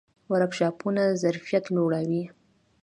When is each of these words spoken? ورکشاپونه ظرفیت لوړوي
ورکشاپونه 0.31 1.03
ظرفیت 1.23 1.65
لوړوي 1.75 2.23